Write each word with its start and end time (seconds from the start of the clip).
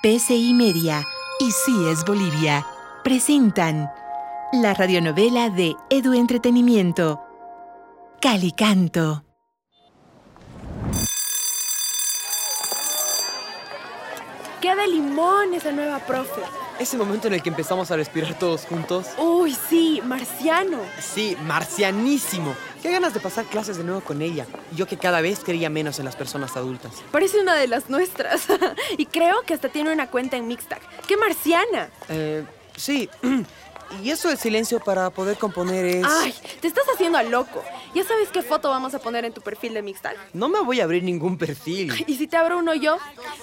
PCI 0.00 0.54
Media 0.54 1.04
y 1.40 1.50
Sí 1.50 1.88
es 1.88 2.04
Bolivia 2.04 2.64
presentan 3.02 3.90
la 4.52 4.72
radionovela 4.72 5.50
de 5.50 5.74
Edu 5.90 6.14
Entretenimiento, 6.14 7.20
Calicanto. 8.20 9.24
¡Qué 14.60 14.76
de 14.76 14.86
limón 14.86 15.54
esa 15.54 15.72
nueva 15.72 15.98
profe! 15.98 16.42
Ese 16.78 16.96
momento 16.96 17.26
en 17.26 17.34
el 17.34 17.42
que 17.42 17.48
empezamos 17.48 17.90
a 17.90 17.96
respirar 17.96 18.38
todos 18.38 18.64
juntos. 18.64 19.08
Uy, 19.18 19.56
sí, 19.68 20.00
marciano. 20.04 20.78
Sí, 21.00 21.36
marcianísimo. 21.42 22.54
Qué 22.80 22.92
ganas 22.92 23.12
de 23.14 23.18
pasar 23.18 23.46
clases 23.46 23.78
de 23.78 23.84
nuevo 23.84 24.00
con 24.00 24.22
ella. 24.22 24.46
Yo 24.76 24.86
que 24.86 24.96
cada 24.96 25.20
vez 25.20 25.40
creía 25.44 25.70
menos 25.70 25.98
en 25.98 26.04
las 26.04 26.14
personas 26.14 26.56
adultas. 26.56 26.92
Parece 27.10 27.40
una 27.40 27.56
de 27.56 27.66
las 27.66 27.90
nuestras. 27.90 28.46
y 28.96 29.06
creo 29.06 29.42
que 29.42 29.54
hasta 29.54 29.70
tiene 29.70 29.92
una 29.92 30.08
cuenta 30.08 30.36
en 30.36 30.46
Mixtag. 30.46 30.80
¡Qué 31.08 31.16
marciana! 31.16 31.90
Eh, 32.08 32.44
sí. 32.76 33.10
Y 34.02 34.10
eso 34.10 34.28
del 34.28 34.38
silencio 34.38 34.80
para 34.80 35.10
poder 35.10 35.36
componer 35.38 35.84
es... 35.84 36.04
Ay, 36.06 36.34
te 36.60 36.68
estás 36.68 36.84
haciendo 36.92 37.18
a 37.18 37.22
loco. 37.22 37.62
¿Ya 37.94 38.04
sabes 38.04 38.28
qué 38.30 38.42
foto 38.42 38.70
vamos 38.70 38.94
a 38.94 38.98
poner 38.98 39.24
en 39.24 39.32
tu 39.32 39.40
perfil 39.40 39.74
de 39.74 39.82
Mixtag? 39.82 40.16
No 40.32 40.48
me 40.48 40.60
voy 40.60 40.80
a 40.80 40.84
abrir 40.84 41.02
ningún 41.02 41.36
perfil. 41.38 41.92
Y 42.06 42.16
si 42.16 42.26
te 42.26 42.36
abro 42.36 42.58
uno 42.58 42.74
yo, 42.74 42.98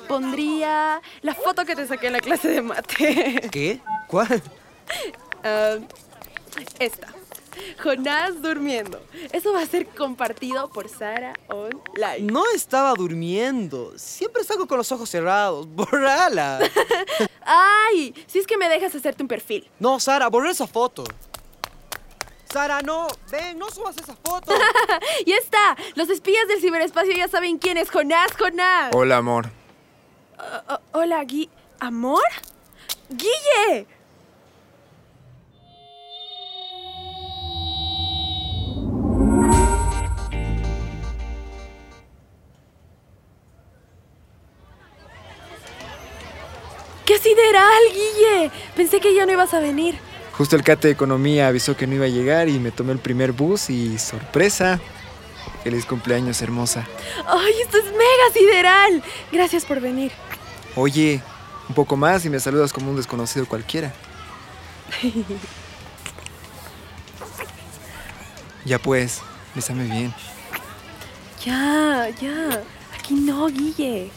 pondría 0.07 1.01
la 1.21 1.35
foto 1.35 1.65
que 1.65 1.75
te 1.75 1.87
saqué 1.87 2.07
en 2.07 2.13
la 2.13 2.19
clase 2.19 2.49
de 2.49 2.61
mate. 2.61 3.49
¿Qué? 3.51 3.79
¿Cuál? 4.07 4.41
Ah, 5.47 5.77
esta. 6.79 7.07
Jonás 7.81 8.41
durmiendo. 8.41 9.01
Eso 9.31 9.53
va 9.53 9.61
a 9.61 9.65
ser 9.65 9.87
compartido 9.87 10.69
por 10.69 10.89
Sara 10.89 11.33
Online. 11.47 12.31
No 12.31 12.43
estaba 12.53 12.93
durmiendo. 12.93 13.93
Siempre 13.97 14.43
salgo 14.43 14.67
con 14.67 14.77
los 14.77 14.91
ojos 14.91 15.09
cerrados. 15.09 15.67
Borrala. 15.75 16.59
¡Ay! 17.45 18.13
Si 18.27 18.39
es 18.39 18.47
que 18.47 18.57
me 18.57 18.69
dejas 18.69 18.95
hacerte 18.95 19.23
un 19.23 19.27
perfil. 19.27 19.69
No, 19.79 19.99
Sara, 19.99 20.27
borra 20.29 20.51
esa 20.51 20.67
foto. 20.67 21.03
Sara, 22.51 22.81
no. 22.81 23.07
Ven, 23.31 23.59
no 23.59 23.69
subas 23.69 23.97
esa 23.97 24.15
foto. 24.15 24.53
¡Ya 25.25 25.35
está! 25.35 25.75
Los 25.95 26.09
espías 26.09 26.47
del 26.47 26.61
ciberespacio 26.61 27.13
ya 27.13 27.27
saben 27.27 27.57
quién 27.57 27.77
es 27.77 27.89
Jonás, 27.89 28.31
Jonás. 28.37 28.91
Hola, 28.93 29.17
amor. 29.17 29.49
Ah, 30.37 30.63
ah, 30.67 30.81
hola, 30.93 31.23
Gui... 31.23 31.49
¿Amor? 31.79 32.23
¡Guille! 33.09 33.85
Sideral, 47.35 47.83
Guille! 47.93 48.51
Pensé 48.75 48.99
que 48.99 49.13
ya 49.13 49.25
no 49.25 49.31
ibas 49.31 49.53
a 49.53 49.59
venir. 49.59 49.97
Justo 50.33 50.55
el 50.55 50.63
cate 50.63 50.89
de 50.89 50.93
economía 50.93 51.47
avisó 51.47 51.77
que 51.77 51.87
no 51.87 51.95
iba 51.95 52.05
a 52.05 52.09
llegar 52.09 52.49
y 52.49 52.59
me 52.59 52.71
tomé 52.71 52.91
el 52.91 52.99
primer 52.99 53.31
bus 53.31 53.69
y 53.69 53.97
sorpresa. 53.97 54.79
Feliz 55.63 55.85
cumpleaños, 55.85 56.41
hermosa. 56.41 56.85
¡Ay, 57.27 57.53
esto 57.63 57.77
es 57.77 57.85
mega 57.85 58.33
sideral! 58.33 59.03
Gracias 59.31 59.65
por 59.65 59.79
venir. 59.79 60.11
Oye, 60.75 61.21
un 61.69 61.75
poco 61.75 61.95
más 61.95 62.25
y 62.25 62.29
me 62.29 62.39
saludas 62.39 62.73
como 62.73 62.91
un 62.91 62.97
desconocido 62.97 63.47
cualquiera. 63.47 63.93
ya 68.65 68.77
pues, 68.77 69.21
bésame 69.55 69.85
bien. 69.85 70.13
Ya, 71.43 72.09
ya. 72.21 72.61
Aquí 72.93 73.13
no, 73.15 73.47
Guille. 73.47 74.11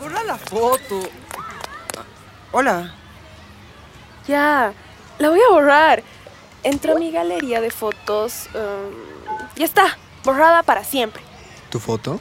Borra 0.00 0.22
la 0.24 0.38
foto. 0.38 1.08
Hola. 2.52 2.94
Ya, 4.26 4.72
la 5.18 5.28
voy 5.30 5.40
a 5.40 5.52
borrar. 5.52 6.02
Entro 6.62 6.96
a 6.96 6.98
mi 6.98 7.10
galería 7.10 7.60
de 7.60 7.70
fotos. 7.70 8.48
um, 8.54 8.94
ya 9.56 9.64
está, 9.64 9.96
borrada 10.24 10.62
para 10.62 10.84
siempre. 10.84 11.22
¿Tu 11.70 11.78
foto? 11.78 12.20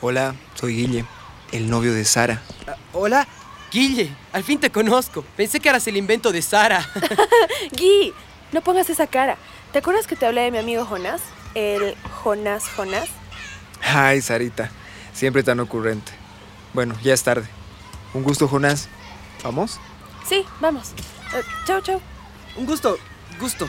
Hola, 0.00 0.34
soy 0.54 0.76
Guille, 0.76 1.04
el 1.52 1.68
novio 1.68 1.92
de 1.92 2.04
Sara. 2.04 2.40
Ah, 2.66 2.76
Hola. 2.92 3.26
Guille, 3.70 4.10
al 4.32 4.44
fin 4.44 4.58
te 4.58 4.70
conozco. 4.70 5.22
Pensé 5.36 5.60
que 5.60 5.68
eras 5.68 5.86
el 5.88 5.96
invento 5.96 6.32
de 6.32 6.40
Sara. 6.40 6.86
Gui, 7.72 8.14
no 8.52 8.62
pongas 8.62 8.88
esa 8.88 9.06
cara. 9.06 9.36
¿Te 9.72 9.80
acuerdas 9.80 10.06
que 10.06 10.16
te 10.16 10.24
hablé 10.24 10.42
de 10.42 10.50
mi 10.50 10.58
amigo 10.58 10.86
Jonás? 10.86 11.20
El 11.54 11.94
Jonás 12.22 12.64
Jonás. 12.76 13.08
Ay, 13.82 14.22
Sarita, 14.22 14.70
siempre 15.12 15.42
tan 15.42 15.60
ocurrente. 15.60 16.12
Bueno, 16.78 16.94
ya 17.02 17.12
es 17.12 17.24
tarde. 17.24 17.44
Un 18.14 18.22
gusto, 18.22 18.46
Jonás. 18.46 18.88
¿Vamos? 19.42 19.80
Sí, 20.28 20.44
vamos. 20.60 20.92
Eh, 21.34 21.42
chau, 21.66 21.80
chau. 21.80 22.00
Un 22.56 22.66
gusto, 22.66 22.96
gusto. 23.40 23.68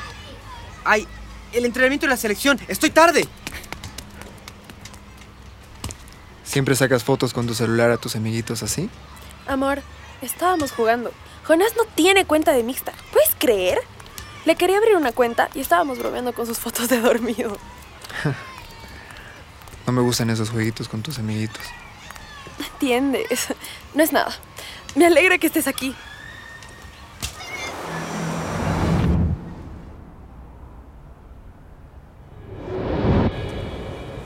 Ay, 0.85 1.07
el 1.51 1.65
entrenamiento 1.65 2.05
y 2.05 2.09
la 2.09 2.17
selección. 2.17 2.59
Estoy 2.67 2.91
tarde. 2.91 3.27
¿Siempre 6.43 6.75
sacas 6.75 7.03
fotos 7.03 7.33
con 7.33 7.47
tu 7.47 7.55
celular 7.55 7.89
a 7.89 7.97
tus 7.97 8.15
amiguitos 8.15 8.61
así? 8.61 8.91
Amor, 9.47 9.81
estábamos 10.21 10.71
jugando. 10.71 11.11
Jonás 11.47 11.75
no 11.75 11.85
tiene 11.85 12.25
cuenta 12.25 12.51
de 12.51 12.61
mixta. 12.61 12.93
¿Puedes 13.11 13.31
creer? 13.39 13.79
Le 14.45 14.55
quería 14.55 14.77
abrir 14.77 14.95
una 14.95 15.13
cuenta 15.13 15.49
y 15.55 15.61
estábamos 15.61 15.97
bromeando 15.97 16.33
con 16.33 16.45
sus 16.45 16.59
fotos 16.59 16.89
de 16.89 17.01
dormido. 17.01 17.57
No 19.87 19.93
me 19.93 20.01
gustan 20.03 20.29
esos 20.29 20.51
jueguitos 20.51 20.87
con 20.87 21.01
tus 21.01 21.17
amiguitos. 21.17 21.63
¿Entiendes? 22.73 23.47
No 23.93 24.03
es 24.03 24.11
nada. 24.11 24.33
Me 24.95 25.05
alegra 25.05 25.37
que 25.37 25.47
estés 25.47 25.67
aquí. 25.67 25.95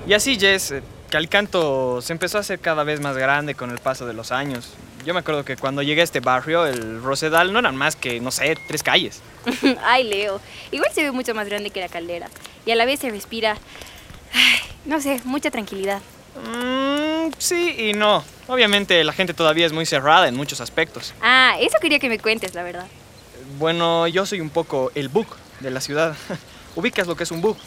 Y 0.06 0.14
así, 0.14 0.38
Jess, 0.38 0.72
eh, 0.72 0.84
Calicanto 1.10 2.02
se 2.02 2.12
empezó 2.12 2.38
a 2.38 2.42
hacer 2.42 2.60
cada 2.60 2.84
vez 2.84 3.00
más 3.00 3.16
grande 3.16 3.56
con 3.56 3.72
el 3.72 3.78
paso 3.78 4.06
de 4.06 4.14
los 4.14 4.32
años. 4.32 4.74
Yo 5.06 5.14
me 5.14 5.20
acuerdo 5.22 5.46
que 5.46 5.56
cuando 5.58 5.82
llegué 5.82 6.02
a 6.02 6.04
este 6.04 6.20
barrio, 6.20 6.66
el 6.66 7.02
Rosedal 7.02 7.54
no 7.54 7.60
eran 7.60 7.76
más 7.76 7.96
que, 7.96 8.20
no 8.20 8.32
sé, 8.32 8.58
tres 8.68 8.84
calles. 8.84 9.22
Ay, 9.84 10.04
Leo. 10.04 10.42
Igual 10.72 10.92
se 10.94 11.04
ve 11.04 11.12
mucho 11.12 11.34
más 11.36 11.48
grande 11.48 11.70
que 11.70 11.80
la 11.80 11.90
caldera. 11.90 12.30
Y 12.66 12.72
a 12.72 12.76
la 12.76 12.86
vez 12.86 13.00
se 13.00 13.10
respira, 13.10 13.58
ay, 14.34 14.60
no 14.86 15.02
sé, 15.02 15.22
mucha 15.26 15.52
tranquilidad. 15.52 16.02
Mm, 16.36 17.03
sí 17.38 17.76
y 17.78 17.94
no. 17.94 18.24
Obviamente 18.48 19.04
la 19.04 19.14
gente 19.14 19.34
todavía 19.34 19.66
es 19.66 19.74
muy 19.74 19.86
cerrada 19.86 20.28
en 20.28 20.36
muchos 20.36 20.62
aspectos. 20.62 21.14
Ah, 21.22 21.56
eso 21.60 21.78
quería 21.82 22.00
que 22.00 22.10
me 22.10 22.20
cuentes, 22.20 22.54
la 22.54 22.64
verdad. 22.64 22.88
Bueno, 23.58 24.08
yo 24.08 24.26
soy 24.26 24.42
un 24.42 24.50
poco 24.50 24.92
el 24.96 25.10
bug 25.10 25.28
de 25.60 25.72
la 25.72 25.82
ciudad. 25.82 26.16
¿Ubicas 26.76 27.08
lo 27.08 27.16
que 27.16 27.24
es 27.24 27.32
un 27.32 27.42
bug? 27.42 27.58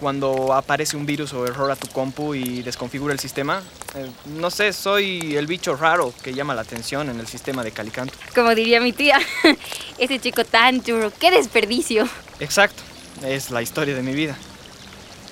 Cuando 0.00 0.52
aparece 0.54 0.96
un 0.96 1.06
virus 1.06 1.32
o 1.32 1.44
error 1.44 1.70
a 1.70 1.76
tu 1.76 1.88
compu 1.88 2.34
y 2.34 2.62
desconfigura 2.62 3.12
el 3.12 3.18
sistema. 3.18 3.62
Eh, 3.96 4.08
no 4.26 4.50
sé, 4.50 4.72
soy 4.72 5.36
el 5.36 5.46
bicho 5.46 5.74
raro 5.74 6.14
que 6.22 6.34
llama 6.34 6.54
la 6.54 6.62
atención 6.62 7.10
en 7.10 7.18
el 7.18 7.26
sistema 7.26 7.64
de 7.64 7.72
Calicanto. 7.72 8.14
Como 8.34 8.54
diría 8.54 8.80
mi 8.80 8.92
tía, 8.92 9.18
ese 9.98 10.20
chico 10.20 10.44
tan 10.44 10.82
churro, 10.82 11.12
qué 11.18 11.32
desperdicio. 11.32 12.08
Exacto, 12.38 12.82
es 13.24 13.50
la 13.50 13.60
historia 13.60 13.94
de 13.94 14.02
mi 14.02 14.12
vida. 14.12 14.36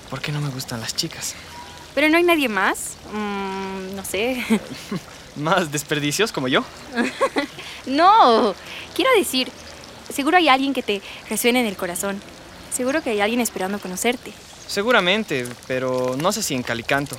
¿Por 0.09 0.21
qué 0.21 0.31
no 0.31 0.41
me 0.41 0.49
gustan 0.49 0.81
las 0.81 0.95
chicas? 0.95 1.35
Pero 1.97 2.09
no 2.09 2.17
hay 2.17 2.23
nadie 2.23 2.47
más. 2.47 2.95
Mm, 3.11 3.95
no 3.95 4.05
sé. 4.05 4.45
¿Más 5.35 5.71
desperdicios 5.71 6.31
como 6.31 6.47
yo? 6.47 6.63
No, 7.87 8.53
quiero 8.93 9.09
decir, 9.17 9.49
seguro 10.13 10.37
hay 10.37 10.47
alguien 10.49 10.73
que 10.73 10.83
te 10.83 11.01
resuene 11.27 11.61
en 11.61 11.65
el 11.65 11.75
corazón. 11.75 12.21
Seguro 12.69 13.01
que 13.01 13.11
hay 13.11 13.21
alguien 13.21 13.39
esperando 13.39 13.79
conocerte. 13.79 14.31
Seguramente, 14.67 15.47
pero 15.67 16.15
no 16.21 16.31
sé 16.33 16.43
si 16.43 16.53
en 16.53 16.61
Calicanto. 16.61 17.17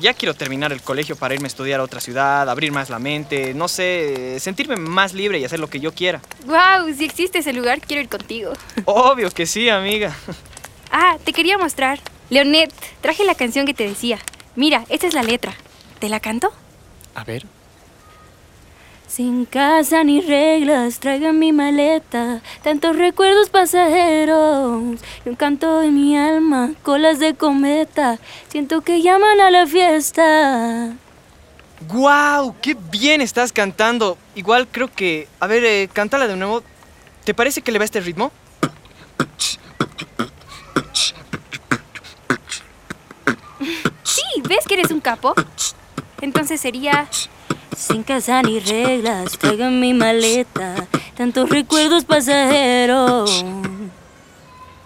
Ya 0.00 0.14
quiero 0.14 0.34
terminar 0.34 0.72
el 0.72 0.82
colegio 0.82 1.14
para 1.14 1.34
irme 1.34 1.46
a 1.46 1.48
estudiar 1.48 1.78
a 1.78 1.84
otra 1.84 2.00
ciudad, 2.00 2.48
abrir 2.48 2.72
más 2.72 2.88
la 2.90 2.98
mente, 2.98 3.54
no 3.54 3.68
sé, 3.68 4.40
sentirme 4.40 4.76
más 4.76 5.12
libre 5.12 5.38
y 5.38 5.44
hacer 5.44 5.60
lo 5.60 5.68
que 5.68 5.78
yo 5.78 5.92
quiera. 5.92 6.20
Wow, 6.46 6.92
si 6.96 7.04
existe 7.04 7.38
ese 7.38 7.52
lugar, 7.52 7.80
quiero 7.82 8.02
ir 8.02 8.08
contigo. 8.08 8.52
Obvio 8.86 9.30
que 9.30 9.46
sí, 9.46 9.68
amiga. 9.68 10.16
Ah, 10.90 11.18
te 11.22 11.32
quería 11.32 11.56
mostrar. 11.58 12.00
Leonet, 12.30 12.72
traje 13.00 13.24
la 13.24 13.34
canción 13.34 13.66
que 13.66 13.74
te 13.74 13.88
decía. 13.88 14.18
Mira, 14.56 14.84
esta 14.88 15.06
es 15.06 15.14
la 15.14 15.22
letra. 15.22 15.54
¿Te 15.98 16.08
la 16.08 16.20
canto? 16.20 16.52
A 17.14 17.24
ver. 17.24 17.46
Sin 19.08 19.46
casa 19.46 20.04
ni 20.04 20.20
reglas, 20.20 21.00
traigo 21.00 21.28
en 21.28 21.38
mi 21.38 21.50
maleta 21.50 22.42
tantos 22.62 22.94
recuerdos 22.94 23.48
pasajeros 23.48 25.00
y 25.24 25.28
un 25.30 25.34
canto 25.34 25.80
de 25.80 25.90
mi 25.90 26.14
alma, 26.16 26.72
colas 26.82 27.18
de 27.18 27.34
cometa. 27.34 28.18
Siento 28.48 28.82
que 28.82 29.00
llaman 29.00 29.40
a 29.40 29.50
la 29.50 29.66
fiesta. 29.66 30.94
¡Guau! 31.88 32.54
¡Qué 32.60 32.76
bien 32.90 33.22
estás 33.22 33.50
cantando! 33.52 34.18
Igual 34.34 34.68
creo 34.68 34.92
que... 34.92 35.26
A 35.40 35.46
ver, 35.46 35.64
eh, 35.64 35.88
cántala 35.90 36.26
de 36.26 36.36
nuevo. 36.36 36.62
¿Te 37.24 37.32
parece 37.32 37.62
que 37.62 37.72
le 37.72 37.78
va 37.78 37.86
este 37.86 38.00
ritmo? 38.00 38.30
Sí, 44.02 44.37
¿ves 44.48 44.64
que 44.66 44.74
eres 44.74 44.90
un 44.90 45.00
capo? 45.00 45.34
Entonces 46.20 46.60
sería... 46.60 47.08
Sin 47.76 48.02
casa 48.02 48.42
ni 48.42 48.58
reglas, 48.58 49.38
traigan 49.38 49.78
mi 49.78 49.94
maleta, 49.94 50.74
tantos 51.16 51.48
recuerdos 51.48 52.04
pasajeros. 52.04 53.44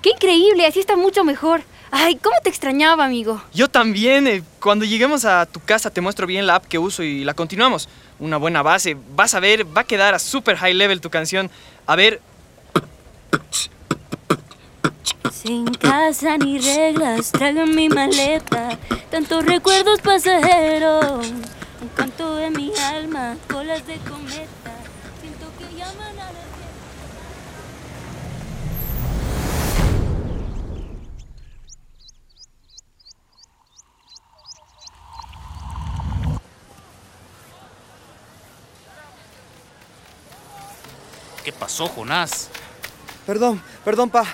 ¡Qué 0.02 0.10
increíble! 0.10 0.66
Así 0.66 0.80
está 0.80 0.94
mucho 0.94 1.24
mejor. 1.24 1.62
Ay, 1.90 2.16
¿cómo 2.16 2.36
te 2.42 2.50
extrañaba, 2.50 3.06
amigo? 3.06 3.40
Yo 3.54 3.68
también. 3.68 4.26
eh, 4.26 4.42
Cuando 4.60 4.84
lleguemos 4.84 5.24
a 5.24 5.46
tu 5.46 5.58
casa 5.60 5.88
te 5.88 6.02
muestro 6.02 6.26
bien 6.26 6.46
la 6.46 6.56
app 6.56 6.66
que 6.66 6.78
uso 6.78 7.02
y 7.02 7.24
la 7.24 7.32
continuamos. 7.32 7.88
Una 8.18 8.36
buena 8.36 8.62
base. 8.62 8.94
Vas 9.14 9.32
a 9.34 9.40
ver, 9.40 9.64
va 9.74 9.82
a 9.82 9.84
quedar 9.84 10.12
a 10.12 10.18
super 10.18 10.56
high 10.56 10.74
level 10.74 11.00
tu 11.00 11.08
canción. 11.08 11.50
A 11.86 11.96
ver, 11.96 12.20
Sin 15.30 15.64
casa 15.74 16.36
ni 16.36 16.58
reglas, 16.58 17.32
traigan 17.32 17.74
mi 17.74 17.88
maleta, 17.88 18.78
tantos 19.12 19.44
recuerdos 19.44 20.00
pasajeros. 20.00 21.28
Un 21.82 21.88
canto 21.94 22.36
de 22.36 22.48
mi 22.48 22.72
alma, 22.78 23.36
colas 23.46 23.86
de 23.86 23.98
cometa, 23.98 24.72
siento 25.20 25.46
que 25.58 25.76
llaman 25.76 26.18
a 26.18 26.32
la... 26.32 26.40
¿Qué 41.44 41.52
pasó, 41.52 41.86
Jonás? 41.88 42.48
Perdón, 43.26 43.62
perdón, 43.84 44.08
pa. 44.08 44.24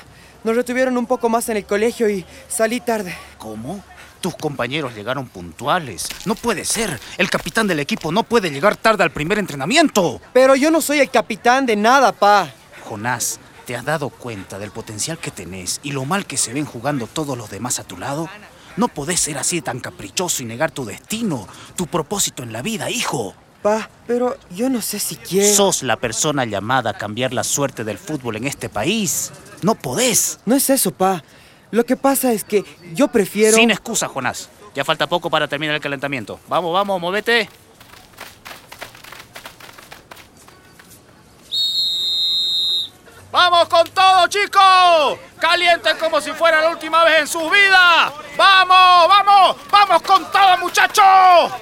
Nos 0.44 0.54
retuvieron 0.54 0.96
un 0.96 1.06
poco 1.06 1.28
más 1.28 1.48
en 1.48 1.56
el 1.56 1.66
colegio 1.66 2.08
y 2.08 2.24
salí 2.48 2.78
tarde. 2.78 3.18
¿Cómo? 3.38 3.82
Tus 4.20 4.34
compañeros 4.36 4.94
llegaron 4.94 5.28
puntuales. 5.28 6.08
No 6.24 6.34
puede 6.34 6.64
ser. 6.64 7.00
El 7.18 7.30
capitán 7.30 7.66
del 7.66 7.80
equipo 7.80 8.10
no 8.10 8.24
puede 8.24 8.50
llegar 8.50 8.76
tarde 8.76 9.04
al 9.04 9.12
primer 9.12 9.38
entrenamiento. 9.38 10.20
Pero 10.32 10.56
yo 10.56 10.70
no 10.70 10.80
soy 10.80 10.98
el 11.00 11.10
capitán 11.10 11.66
de 11.66 11.76
nada, 11.76 12.12
pa. 12.12 12.52
Jonás, 12.84 13.38
¿te 13.64 13.76
has 13.76 13.84
dado 13.84 14.08
cuenta 14.08 14.58
del 14.58 14.70
potencial 14.72 15.18
que 15.18 15.30
tenés 15.30 15.78
y 15.82 15.92
lo 15.92 16.04
mal 16.04 16.26
que 16.26 16.36
se 16.36 16.52
ven 16.52 16.64
jugando 16.64 17.06
todos 17.06 17.38
los 17.38 17.50
demás 17.50 17.78
a 17.78 17.84
tu 17.84 17.96
lado? 17.96 18.28
No 18.76 18.88
podés 18.88 19.20
ser 19.20 19.38
así 19.38 19.60
tan 19.60 19.80
caprichoso 19.80 20.42
y 20.42 20.46
negar 20.46 20.70
tu 20.70 20.84
destino, 20.84 21.46
tu 21.76 21.86
propósito 21.86 22.42
en 22.42 22.52
la 22.52 22.62
vida, 22.62 22.90
hijo. 22.90 23.34
Pa, 23.62 23.90
pero 24.06 24.36
yo 24.50 24.68
no 24.70 24.80
sé 24.80 25.00
si 25.00 25.16
quiero. 25.16 25.52
Sos 25.54 25.82
la 25.82 25.96
persona 25.96 26.44
llamada 26.44 26.90
a 26.90 26.98
cambiar 26.98 27.32
la 27.32 27.42
suerte 27.42 27.82
del 27.82 27.98
fútbol 27.98 28.36
en 28.36 28.46
este 28.46 28.68
país. 28.68 29.32
No 29.62 29.74
podés. 29.74 30.38
No 30.46 30.54
es 30.54 30.70
eso, 30.70 30.92
pa. 30.92 31.24
Lo 31.70 31.84
que 31.84 31.96
pasa 31.96 32.32
es 32.32 32.44
que 32.44 32.64
yo 32.94 33.08
prefiero... 33.08 33.56
Sin 33.56 33.70
excusa, 33.70 34.08
Jonás. 34.08 34.48
Ya 34.74 34.84
falta 34.84 35.06
poco 35.06 35.28
para 35.28 35.48
terminar 35.48 35.74
el 35.74 35.80
calentamiento. 35.80 36.40
Vamos, 36.48 36.72
vamos, 36.72 37.00
móvete. 37.00 37.48
¡Vamos 43.30 43.68
con 43.68 43.86
todo, 43.88 44.26
chicos! 44.28 45.18
¡Calienten 45.38 45.98
como 45.98 46.20
si 46.20 46.32
fuera 46.32 46.62
la 46.62 46.70
última 46.70 47.04
vez 47.04 47.20
en 47.20 47.26
sus 47.28 47.50
vidas! 47.50 48.12
¡Vamos, 48.36 49.08
vamos! 49.08 49.56
¡Vamos 49.70 50.02
con 50.02 50.30
todo, 50.32 50.56
muchachos! 50.58 51.52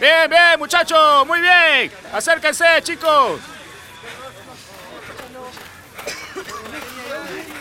Bien, 0.00 0.28
bien, 0.28 0.58
muchachos, 0.58 1.26
muy 1.26 1.40
bien. 1.40 1.92
Acérquense, 2.12 2.82
chicos. 2.82 3.40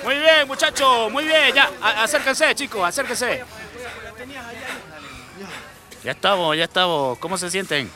Muy 0.04 0.16
bien, 0.16 0.48
muchachos, 0.48 1.12
muy 1.12 1.26
bien. 1.26 1.54
Ya, 1.54 1.70
acérquense, 2.04 2.54
chicos, 2.56 2.86
acérquense. 2.86 3.44
Ya 6.04 6.12
estamos, 6.12 6.58
ya 6.58 6.66
estamos. 6.66 7.18
¿Cómo 7.20 7.38
se 7.38 7.50
sienten? 7.50 7.90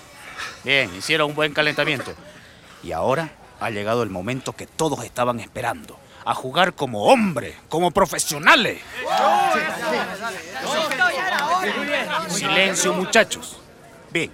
Bien, 0.64 0.94
hicieron 0.96 1.30
un 1.30 1.36
buen 1.36 1.54
calentamiento. 1.54 2.14
Y 2.84 2.92
ahora 2.94 3.32
ha 3.60 3.70
llegado 3.70 4.04
el 4.04 4.10
momento 4.10 4.54
que 4.54 4.68
todos 4.68 5.04
estaban 5.04 5.40
esperando. 5.40 6.00
A 6.24 6.34
jugar 6.34 6.74
como 6.74 7.06
hombres, 7.06 7.56
como 7.70 7.92
profesionales. 7.92 8.82
Silencio, 12.30 12.94
muchachos. 12.94 13.58
Bien, 14.12 14.32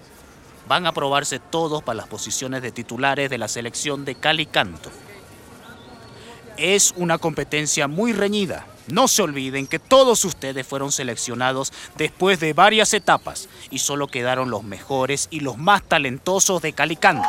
van 0.68 0.88
a 0.88 0.92
probarse 0.92 1.40
todos 1.40 1.84
para 1.84 1.98
las 1.98 2.08
posiciones 2.08 2.62
de 2.62 2.72
titulares 2.72 3.30
de 3.30 3.38
la 3.38 3.48
selección 3.48 4.06
de 4.06 4.16
Cali 4.16 4.46
Canto. 4.46 4.92
Es 6.64 6.94
una 6.96 7.18
competencia 7.18 7.90
muy 7.90 8.14
reñida. 8.14 8.66
No 8.88 9.10
se 9.10 9.22
olviden 9.22 9.68
que 9.68 9.80
todos 9.80 10.24
ustedes 10.24 10.66
fueron 10.66 10.94
seleccionados 10.94 11.74
después 11.98 12.40
de 12.40 12.54
varias 12.54 12.94
etapas 12.94 13.50
y 13.70 13.80
solo 13.80 14.08
quedaron 14.08 14.50
los 14.50 14.64
mejores 14.64 15.28
y 15.30 15.42
los 15.42 15.58
más 15.58 15.84
talentosos 15.84 16.62
de 16.62 16.72
Cali 16.72 16.96
Canto. 16.96 17.28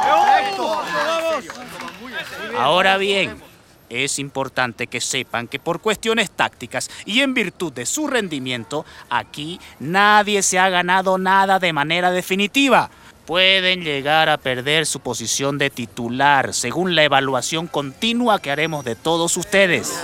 Ahora 2.56 2.96
bien, 2.96 3.42
es 3.90 4.20
importante 4.20 4.86
que 4.86 5.00
sepan 5.00 5.48
que 5.48 5.58
por 5.58 5.80
cuestiones 5.80 6.30
tácticas 6.30 6.88
y 7.04 7.22
en 7.22 7.34
virtud 7.34 7.72
de 7.72 7.86
su 7.86 8.06
rendimiento, 8.06 8.86
aquí 9.10 9.58
nadie 9.80 10.44
se 10.44 10.60
ha 10.60 10.68
ganado 10.68 11.18
nada 11.18 11.58
de 11.58 11.72
manera 11.72 12.12
definitiva. 12.12 12.88
Pueden 13.26 13.82
llegar 13.82 14.28
a 14.28 14.36
perder 14.36 14.84
su 14.84 15.00
posición 15.00 15.56
de 15.56 15.70
titular 15.70 16.52
según 16.52 16.94
la 16.94 17.04
evaluación 17.04 17.66
continua 17.66 18.38
que 18.38 18.50
haremos 18.50 18.84
de 18.84 18.96
todos 18.96 19.36
ustedes. 19.38 19.98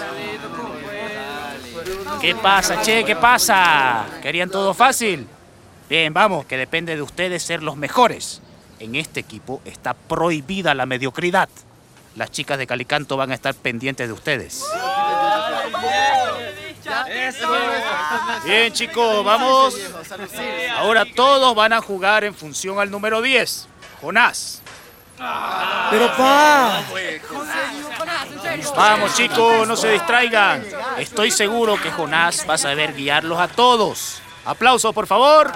¿Qué 2.21 2.35
pasa, 2.35 2.81
che? 2.83 3.05
¿Qué 3.05 3.17
pasa? 3.17 4.07
¿Querían 4.23 4.51
todo 4.51 4.73
fácil? 4.73 5.27
Bien, 5.89 6.15
vamos, 6.15 6.47
que 6.47 6.57
depende 6.57 6.97
de 6.97 7.03
ustedes 7.03 7.43
ser 7.43 7.63
los 7.63 7.77
mejores. 7.77 8.41
En 8.79 8.95
este 8.95 9.21
equipo 9.21 9.61
está 9.65 9.93
prohibida 9.93 10.75
la 10.75 10.87
mediocridad. 10.87 11.49
Las 12.17 12.31
chicas 12.31 12.59
de 12.59 12.67
Calicanto 12.67 13.17
van 13.17 13.33
a 13.33 13.35
estar 13.35 13.55
pendientes 13.55 14.07
de 14.09 14.13
ustedes. 14.13 14.65
Bien, 18.45 18.73
chicos, 18.73 19.25
vamos. 19.25 19.77
Ahora 20.77 21.05
todos 21.05 21.55
van 21.55 21.73
a 21.73 21.81
jugar 21.81 22.25
en 22.25 22.35
función 22.35 22.79
al 22.79 22.91
número 22.91 23.23
10, 23.23 23.69
Jonás. 24.01 24.63
Pero, 25.91 26.17
pa. 26.17 26.83
Vamos, 28.75 29.15
chicos, 29.15 29.69
no 29.69 29.77
se 29.77 29.93
distraigan. 29.93 30.65
Estoy 30.99 31.31
seguro 31.31 31.81
que 31.81 31.91
Jonás 31.91 32.47
va 32.49 32.55
a 32.55 32.59
saber 32.59 32.95
guiarlos 32.95 33.39
a 33.39 33.49
todos. 33.49 34.23
Aplausos, 34.45 34.95
por 34.95 35.07
favor. 35.07 35.53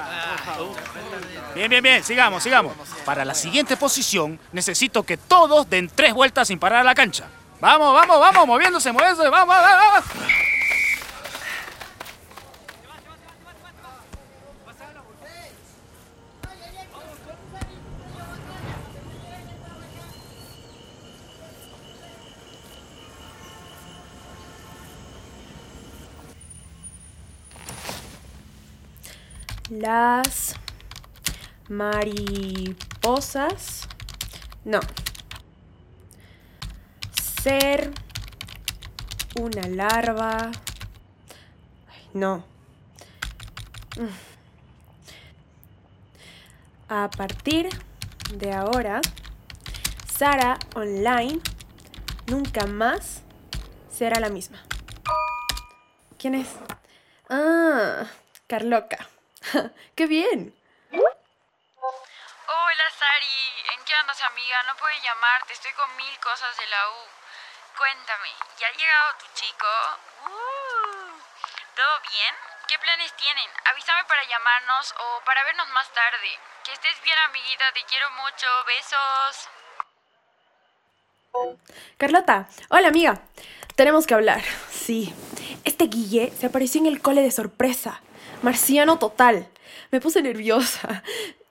Bien, 1.55 1.71
bien, 1.71 1.83
bien, 1.83 2.05
sigamos, 2.05 2.43
sigamos. 2.43 2.75
Para 3.05 3.25
la 3.25 3.35
siguiente 3.35 3.77
posición, 3.77 4.39
necesito 4.53 5.03
que 5.05 5.17
todos 5.17 5.71
den 5.71 5.89
tres 5.89 6.13
vueltas 6.13 6.49
sin 6.49 6.59
parar 6.59 6.81
a 6.81 6.85
la 6.85 6.95
cancha. 6.95 7.27
Vamos, 7.61 7.95
vamos, 7.95 8.21
vamos, 8.21 8.47
moviéndose, 8.47 8.93
moviéndose, 8.93 9.29
vamos, 9.31 9.57
vamos, 9.57 9.79
vamos. 9.79 10.05
Las 29.85 30.57
mariposas. 31.69 32.57
No. 34.65 34.81
Ser 37.43 37.93
una 39.39 39.69
larva. 39.69 40.51
No. 42.15 42.47
Mm. 43.99 44.09
A 46.89 47.11
partir 47.11 47.69
de 48.39 48.55
ahora, 48.55 49.03
Sara 50.11 50.59
Online 50.77 51.41
nunca 52.29 52.65
más 52.67 53.21
será 53.93 54.19
la 54.19 54.31
misma. 54.31 54.63
¿Quién 56.17 56.37
es? 56.37 56.49
Ah, 57.29 58.07
Carloca. 58.47 59.14
¡Qué 59.97 60.07
bien! 60.07 60.55
Hola 60.91 62.87
Sari, 62.99 63.41
¿en 63.77 63.85
qué 63.85 63.95
andas 63.95 64.21
amiga? 64.23 64.63
No 64.67 64.77
puedo 64.77 64.95
llamarte, 65.03 65.53
estoy 65.53 65.73
con 65.73 65.97
mil 65.97 66.19
cosas 66.21 66.57
de 66.59 66.67
la 66.67 66.89
U. 66.91 67.03
Cuéntame, 67.79 68.31
¿ya 68.59 68.69
ha 68.69 68.73
llegado 68.73 69.15
tu 69.19 69.27
chico? 69.35 69.67
Uh, 70.27 71.19
¿Todo 71.75 72.01
bien? 72.11 72.35
¿Qué 72.69 72.79
planes 72.79 73.13
tienen? 73.17 73.51
Avísame 73.65 74.05
para 74.05 74.25
llamarnos 74.25 74.95
o 74.99 75.25
para 75.25 75.45
vernos 75.45 75.69
más 75.71 75.93
tarde. 75.93 76.31
Que 76.65 76.73
estés 76.73 77.03
bien 77.03 77.19
amiguita, 77.19 77.65
te 77.75 77.85
quiero 77.85 78.11
mucho, 78.13 78.47
besos. 78.67 79.49
Carlota, 81.99 82.49
hola 82.71 82.89
amiga. 82.89 83.21
Tenemos 83.75 84.07
que 84.07 84.15
hablar. 84.15 84.43
Sí. 84.71 85.13
Este 85.65 85.87
Guille 85.87 86.33
se 86.39 86.47
apareció 86.47 86.81
en 86.81 86.87
el 86.87 87.03
cole 87.03 87.23
de 87.23 87.33
sorpresa. 87.33 88.01
Marciano 88.45 88.99
total. 88.99 89.49
Me 89.91 90.03
puse 90.03 90.21
nerviosa. 90.21 91.03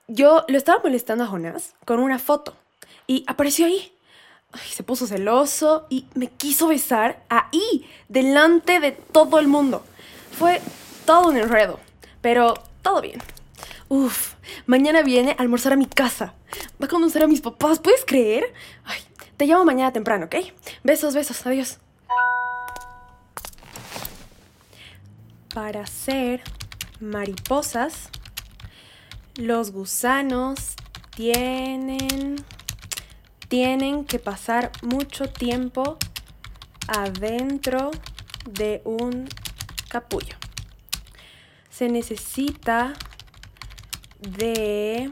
Yo 0.07 0.45
lo 0.47 0.57
estaba 0.57 0.79
molestando 0.83 1.23
a 1.23 1.27
Jonás 1.27 1.73
con 1.85 2.00
una 2.00 2.19
foto 2.19 2.55
y 3.07 3.25
apareció 3.25 3.65
ahí. 3.65 3.91
se 4.69 4.83
puso 4.83 5.07
celoso 5.07 5.88
y 5.89 6.05
me 6.13 6.27
quiso 6.27 6.67
besar 6.67 7.23
ahí, 7.29 7.89
delante 8.09 8.79
de 8.79 8.91
todo 8.91 9.39
el 9.39 9.47
mundo. 9.47 9.83
Fue 10.38 10.62
todo 11.05 11.29
un 11.29 11.38
enredo, 11.38 11.79
pero 12.21 12.53
todo 12.83 13.01
bien. 13.01 13.19
Uf, 13.89 14.35
mañana 14.67 15.01
viene 15.01 15.31
a 15.31 15.41
almorzar 15.41 15.73
a 15.73 15.77
mi 15.77 15.88
casa. 15.88 16.35
Va 16.79 16.85
a 16.85 16.89
conocer 16.89 17.23
a 17.23 17.27
mis 17.27 17.41
papás, 17.41 17.79
¿puedes 17.79 18.05
creer? 18.05 18.53
Ay, 18.85 19.01
te 19.35 19.47
llamo 19.47 19.65
mañana 19.65 19.91
temprano, 19.91 20.27
¿ok? 20.27 20.35
Besos, 20.83 21.15
besos, 21.15 21.43
adiós. 21.47 21.79
Para 25.55 25.81
hacer 25.81 26.43
mariposas, 27.03 28.10
los 29.36 29.72
gusanos 29.72 30.75
tienen, 31.15 32.38
tienen 33.48 34.05
que 34.05 34.19
pasar 34.19 34.72
mucho 34.81 35.29
tiempo 35.29 35.98
adentro 36.88 37.91
de 38.50 38.81
un 38.86 39.27
capullo. 39.89 40.36
Se 41.69 41.89
necesita 41.89 42.93
de 44.19 45.12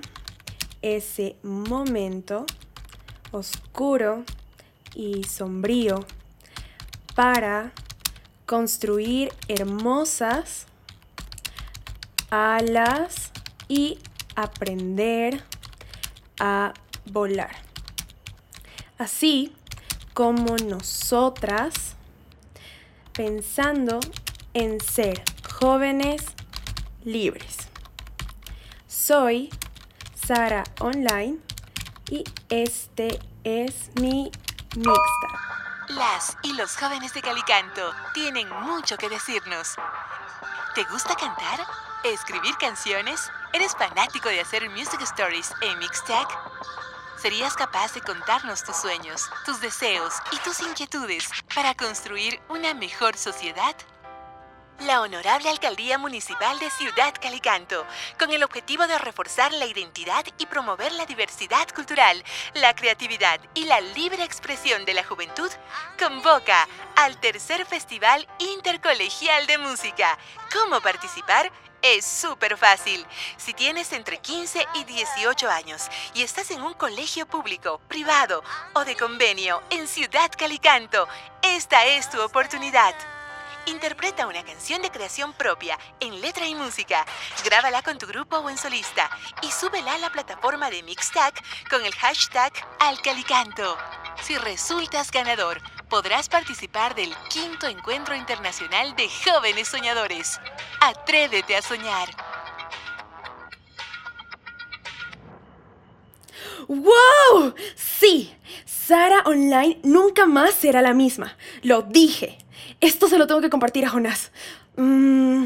ese 0.81 1.35
momento 1.43 2.45
oscuro 3.31 4.23
y 4.95 5.23
sombrío 5.23 6.05
para 7.15 7.71
construir 8.45 9.33
hermosas 9.47 10.67
alas 12.31 13.31
y 13.67 13.99
aprender 14.35 15.43
a 16.39 16.73
volar. 17.05 17.55
Así 18.97 19.55
como 20.13 20.55
nosotras, 20.57 21.95
pensando 23.13 23.99
en 24.53 24.79
ser 24.79 25.23
jóvenes 25.59 26.25
libres. 27.03 27.69
Soy 28.87 29.49
Sara 30.15 30.63
Online 30.79 31.37
y 32.09 32.23
este 32.49 33.19
es 33.43 33.91
mi 33.95 34.31
mixta. 34.75 35.87
Las 35.89 36.37
y 36.43 36.53
los 36.53 36.77
jóvenes 36.77 37.13
de 37.13 37.21
Calicanto 37.21 37.91
tienen 38.13 38.49
mucho 38.61 38.97
que 38.97 39.09
decirnos. 39.09 39.75
¿Te 40.73 40.83
gusta 40.85 41.15
cantar? 41.15 41.90
¿Escribir 42.03 42.57
canciones? 42.57 43.29
¿Eres 43.53 43.73
fanático 43.73 44.27
de 44.27 44.41
hacer 44.41 44.67
music 44.71 44.99
stories 45.01 45.53
en 45.61 45.77
Mixtag? 45.77 46.27
¿Serías 47.21 47.53
capaz 47.53 47.93
de 47.93 48.01
contarnos 48.01 48.63
tus 48.63 48.75
sueños, 48.75 49.29
tus 49.45 49.61
deseos 49.61 50.15
y 50.31 50.37
tus 50.37 50.61
inquietudes 50.61 51.29
para 51.53 51.75
construir 51.75 52.41
una 52.49 52.73
mejor 52.73 53.17
sociedad? 53.17 53.75
la 54.79 55.01
Honorable 55.01 55.47
Alcaldía 55.47 55.99
Municipal 55.99 56.57
de 56.57 56.71
Ciudad 56.71 57.13
Calicanto, 57.21 57.85
con 58.17 58.31
el 58.31 58.43
objetivo 58.43 58.87
de 58.87 58.97
reforzar 58.97 59.53
la 59.53 59.67
identidad 59.67 60.25
y 60.39 60.47
promover 60.47 60.91
la 60.93 61.05
diversidad 61.05 61.67
cultural, 61.75 62.23
la 62.55 62.73
creatividad 62.73 63.39
y 63.53 63.65
la 63.65 63.79
libre 63.79 64.23
expresión 64.23 64.83
de 64.85 64.95
la 64.95 65.03
juventud, 65.03 65.51
convoca 65.99 66.67
al 66.95 67.19
tercer 67.19 67.67
Festival 67.67 68.27
Intercolegial 68.39 69.45
de 69.45 69.59
Música. 69.59 70.17
¿Cómo 70.51 70.81
participar? 70.81 71.51
Es 71.81 72.05
súper 72.05 72.57
fácil. 72.57 73.05
Si 73.37 73.53
tienes 73.53 73.91
entre 73.91 74.19
15 74.19 74.67
y 74.75 74.83
18 74.83 75.49
años 75.49 75.89
y 76.13 76.21
estás 76.21 76.51
en 76.51 76.61
un 76.61 76.75
colegio 76.75 77.25
público, 77.25 77.81
privado 77.87 78.43
o 78.73 78.85
de 78.85 78.95
convenio 78.95 79.63
en 79.71 79.87
Ciudad 79.87 80.29
Calicanto, 80.37 81.07
esta 81.41 81.87
es 81.87 82.07
tu 82.09 82.21
oportunidad. 82.21 82.93
Interpreta 83.67 84.25
una 84.25 84.43
canción 84.43 84.81
de 84.81 84.89
creación 84.89 85.33
propia 85.33 85.77
en 85.99 86.19
letra 86.19 86.47
y 86.47 86.55
música. 86.55 87.05
Grábala 87.45 87.83
con 87.83 87.97
tu 87.97 88.07
grupo 88.07 88.37
o 88.37 88.49
en 88.49 88.57
solista 88.57 89.09
y 89.43 89.51
súbela 89.51 89.93
a 89.93 89.97
la 89.99 90.09
plataforma 90.09 90.69
de 90.71 90.81
Mixtag 90.81 91.33
con 91.69 91.85
el 91.85 91.93
hashtag 91.93 92.51
Alcalicanto. 92.79 93.77
Si 94.23 94.35
resultas 94.37 95.11
ganador, 95.11 95.61
podrás 95.89 96.27
participar 96.27 96.95
del 96.95 97.15
quinto 97.29 97.67
encuentro 97.67 98.15
internacional 98.15 98.95
de 98.95 99.09
jóvenes 99.09 99.67
soñadores. 99.67 100.39
Atrévete 100.79 101.55
a 101.55 101.61
soñar. 101.61 102.09
¡Wow! 106.67 107.53
Sí, 107.75 108.35
Sara 108.65 109.21
Online 109.25 109.79
nunca 109.83 110.25
más 110.25 110.55
será 110.55 110.81
la 110.81 110.93
misma. 110.93 111.37
Lo 111.61 111.83
dije. 111.83 112.39
Esto 112.79 113.07
se 113.07 113.17
lo 113.17 113.27
tengo 113.27 113.41
que 113.41 113.49
compartir 113.49 113.85
a 113.85 113.89
Jonás. 113.89 114.31
Mm, 114.77 115.45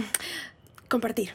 compartir. 0.88 1.34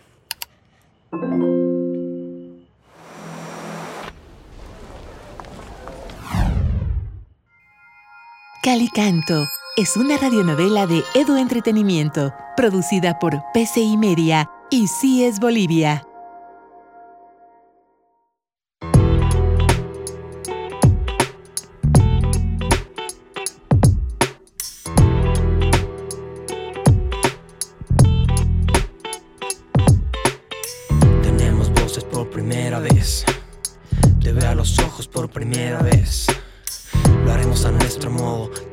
Calicanto 8.62 9.46
es 9.76 9.96
una 9.96 10.18
radionovela 10.18 10.86
de 10.86 11.02
Edu 11.14 11.36
Entretenimiento, 11.38 12.34
producida 12.56 13.18
por 13.18 13.40
PCI 13.54 13.96
Media 13.96 14.50
y 14.70 14.86
CIES 14.86 15.40
Bolivia. 15.40 16.04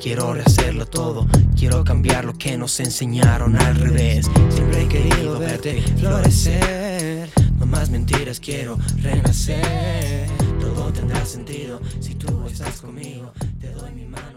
Quiero 0.08 0.34
rehacerlo 0.34 0.86
todo, 0.86 1.28
quiero 1.58 1.84
cambiar 1.84 2.24
lo 2.24 2.34
que 2.34 2.58
nos 2.58 2.80
enseñaron 2.80 3.58
al 3.58 3.76
revés. 3.76 4.30
Siempre 4.50 4.84
he 4.84 4.88
querido 4.88 5.38
verte 5.38 5.82
florecer, 5.98 7.30
no 7.60 7.66
más 7.66 7.90
mentiras, 7.90 8.40
quiero 8.40 8.78
renacer. 9.02 10.30
Todo 10.62 10.94
tendrá 10.94 11.26
sentido 11.26 11.82
si 12.00 12.16
tú 12.16 12.48
estás 12.48 12.80
conmigo. 12.80 13.34
Te 13.60 13.70
doy 13.72 13.92
mi 13.92 14.06
mano 14.06 14.37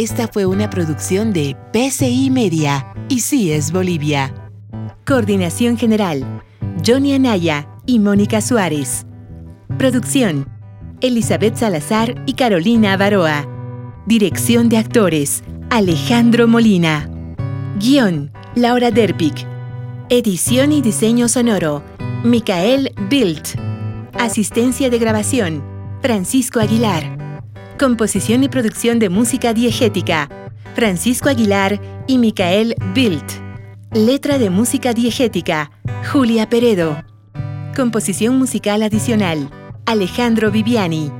Esta 0.00 0.28
fue 0.28 0.46
una 0.46 0.70
producción 0.70 1.34
de 1.34 1.54
PCI 1.74 2.30
Media 2.30 2.94
y 3.10 3.20
CIES 3.20 3.70
Bolivia. 3.70 4.34
Coordinación 5.04 5.76
General 5.76 6.42
Johnny 6.86 7.12
Anaya 7.12 7.68
y 7.84 7.98
Mónica 7.98 8.40
Suárez. 8.40 9.04
Producción, 9.76 10.48
Elizabeth 11.02 11.56
Salazar 11.56 12.14
y 12.24 12.32
Carolina 12.32 12.94
Avaroa. 12.94 13.46
Dirección 14.06 14.70
de 14.70 14.78
actores, 14.78 15.44
Alejandro 15.68 16.48
Molina. 16.48 17.10
Guión, 17.78 18.32
Laura 18.54 18.90
Derpic. 18.90 19.46
Edición 20.08 20.72
y 20.72 20.80
diseño 20.80 21.28
sonoro, 21.28 21.84
Micael 22.24 22.94
Bilt. 23.10 23.48
Asistencia 24.18 24.88
de 24.88 24.98
grabación, 24.98 25.62
Francisco 26.00 26.58
Aguilar. 26.58 27.19
Composición 27.80 28.44
y 28.44 28.50
producción 28.50 28.98
de 28.98 29.08
música 29.08 29.54
diegética, 29.54 30.28
Francisco 30.74 31.30
Aguilar 31.30 31.80
y 32.06 32.18
Micael 32.18 32.74
Bilt. 32.92 33.24
Letra 33.94 34.38
de 34.38 34.50
música 34.50 34.92
diegética, 34.92 35.70
Julia 36.12 36.46
Peredo. 36.46 37.02
Composición 37.74 38.36
musical 38.36 38.82
adicional, 38.82 39.48
Alejandro 39.86 40.50
Viviani. 40.50 41.10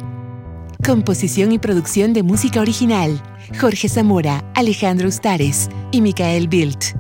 Composición 0.85 1.53
y 1.53 1.59
producción 1.59 2.13
de 2.13 2.23
música 2.23 2.61
original, 2.61 3.23
Jorge 3.59 3.89
Zamora, 3.89 4.45
Alejandro 4.55 5.09
Ustares 5.09 5.71
y 5.93 6.03
Micael 6.03 6.47
Bilt. 6.49 6.95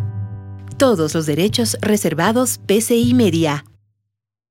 Todos 0.78 1.14
los 1.14 1.26
derechos 1.26 1.76
reservados 1.82 2.58
PCI 2.66 3.12
Media. 3.12 3.66